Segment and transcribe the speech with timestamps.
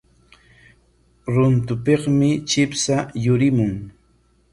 [1.33, 3.73] Runtupikmi chipsha yurimun.